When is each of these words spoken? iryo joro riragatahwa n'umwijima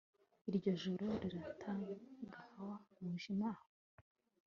iryo 0.49 0.71
joro 0.81 1.07
riragatahwa 1.21 2.73
n'umwijima 2.99 3.49